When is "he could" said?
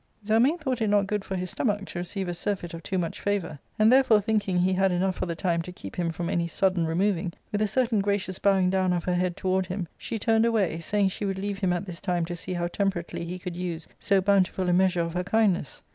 13.25-13.55